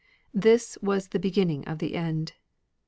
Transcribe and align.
This 0.33 0.79
was 0.81 1.09
the 1.09 1.19
beginning 1.19 1.63
of 1.65 1.77
the 1.77 1.93
end. 1.93 2.33